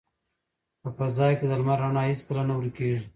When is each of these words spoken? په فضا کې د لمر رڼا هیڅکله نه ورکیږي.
په 0.81 0.89
فضا 0.97 1.27
کې 1.37 1.45
د 1.47 1.51
لمر 1.59 1.77
رڼا 1.83 2.03
هیڅکله 2.09 2.41
نه 2.49 2.53
ورکیږي. 2.57 3.01